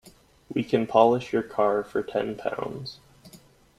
[0.51, 2.97] We can polish your car for ten pounds.